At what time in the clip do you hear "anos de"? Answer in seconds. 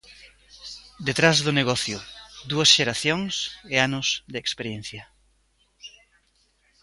3.87-4.37